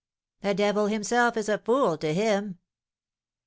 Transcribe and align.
"The 0.41 0.55
devil 0.55 0.87
himself 0.87 1.37
is 1.37 1.47
a 1.47 1.59
fool 1.59 1.95
to 1.99 2.11
him!" 2.11 2.57